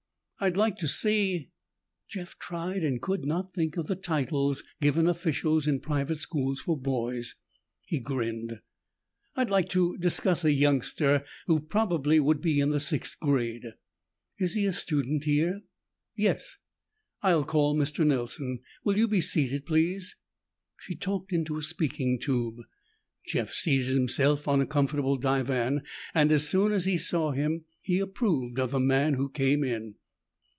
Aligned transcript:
"I'd 0.43 0.57
like 0.57 0.77
to 0.77 0.87
see" 0.87 1.51
Jeff 2.07 2.35
tried 2.39 2.83
and 2.83 2.99
could 2.99 3.25
not 3.25 3.53
think 3.53 3.77
of 3.77 3.85
the 3.85 3.95
titles 3.95 4.63
given 4.81 5.05
officials 5.05 5.67
in 5.67 5.79
private 5.81 6.17
schools 6.17 6.59
for 6.59 6.75
boys. 6.75 7.35
He 7.85 7.99
grinned. 7.99 8.59
"I'd 9.35 9.51
like 9.51 9.69
to 9.69 9.97
discuss 9.99 10.43
a 10.43 10.51
youngster 10.51 11.23
who 11.45 11.59
probably 11.59 12.19
would 12.19 12.41
be 12.41 12.59
in 12.59 12.71
the 12.71 12.79
sixth 12.79 13.19
grade." 13.19 13.65
"Is 14.39 14.55
he 14.55 14.65
a 14.65 14.73
student 14.73 15.25
here?" 15.25 15.61
"Yes." 16.15 16.55
"I'll 17.21 17.45
call 17.45 17.75
Mr. 17.75 18.03
Nelson. 18.03 18.61
Will 18.83 18.97
you 18.97 19.07
be 19.07 19.21
seated, 19.21 19.63
please?" 19.67 20.15
She 20.79 20.95
talked 20.95 21.31
into 21.31 21.55
a 21.57 21.61
speaking 21.61 22.17
tube. 22.17 22.61
Jeff 23.27 23.51
seated 23.53 23.93
himself 23.93 24.47
on 24.47 24.59
a 24.59 24.65
comfortable 24.65 25.17
divan, 25.17 25.83
and 26.15 26.31
as 26.31 26.49
soon 26.49 26.71
as 26.71 26.85
he 26.85 26.97
saw 26.97 27.29
him, 27.29 27.65
he 27.79 27.99
approved 27.99 28.57
of 28.59 28.71
the 28.71 28.79
man 28.79 29.13
who 29.13 29.29
came 29.29 29.63
in. 29.63 29.97